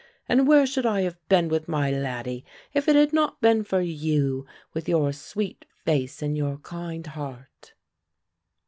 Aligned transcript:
And 0.27 0.47
where 0.47 0.65
should 0.65 0.87
I 0.87 1.01
have 1.01 1.19
been 1.29 1.47
with 1.47 1.67
my 1.67 1.91
laddie 1.91 2.43
if 2.73 2.87
it 2.87 2.95
had 2.95 3.13
not 3.13 3.39
been 3.39 3.63
for 3.63 3.81
you 3.81 4.47
with 4.73 4.89
your 4.89 5.13
sweet 5.13 5.63
face 5.85 6.23
and 6.23 6.35
your 6.35 6.57
kind 6.57 7.05
heart?" 7.05 7.75